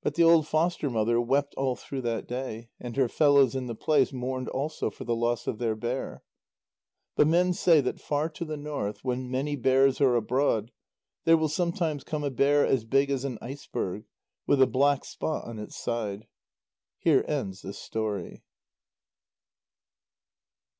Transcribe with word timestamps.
But 0.00 0.14
the 0.14 0.22
old 0.22 0.46
foster 0.46 0.88
mother 0.88 1.20
wept 1.20 1.52
all 1.56 1.74
through 1.74 2.02
that 2.02 2.28
day, 2.28 2.70
and 2.78 2.96
her 2.96 3.08
fellows 3.08 3.56
in 3.56 3.66
the 3.66 3.74
place 3.74 4.12
mourned 4.12 4.48
also 4.48 4.90
for 4.90 5.02
the 5.02 5.16
loss 5.16 5.48
of 5.48 5.58
their 5.58 5.74
bear. 5.74 6.22
But 7.16 7.26
men 7.26 7.52
say 7.52 7.80
that 7.80 7.98
far 8.00 8.28
to 8.28 8.44
the 8.44 8.56
north, 8.56 9.02
when 9.02 9.28
many 9.28 9.56
bears 9.56 10.00
are 10.00 10.14
abroad, 10.14 10.70
there 11.24 11.36
will 11.36 11.48
sometimes 11.48 12.04
come 12.04 12.22
a 12.22 12.30
bear 12.30 12.64
as 12.64 12.84
big 12.84 13.10
as 13.10 13.24
an 13.24 13.38
iceberg, 13.42 14.04
with 14.46 14.62
a 14.62 14.68
black 14.68 15.04
spot 15.04 15.46
on 15.46 15.58
its 15.58 15.76
side. 15.76 16.28
Here 17.00 17.24
ends 17.26 17.62
this 17.62 17.76
story. 17.80 18.44